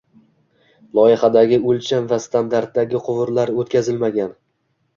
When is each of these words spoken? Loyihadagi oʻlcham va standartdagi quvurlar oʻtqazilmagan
Loyihadagi 0.99 1.59
oʻlcham 1.75 2.09
va 2.13 2.19
standartdagi 2.25 3.05
quvurlar 3.11 3.55
oʻtqazilmagan 3.61 4.37